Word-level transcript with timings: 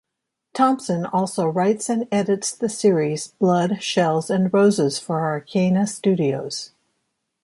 Thompson 0.55 1.05
also 1.05 1.45
writes 1.45 1.87
and 1.87 2.07
edits 2.11 2.53
the 2.53 2.69
series 2.69 3.27
"Blood, 3.39 3.83
Shells, 3.83 4.31
and 4.31 4.51
Roses" 4.51 4.97
for 4.97 5.19
Arcana 5.21 5.85
Studios. 5.85 6.71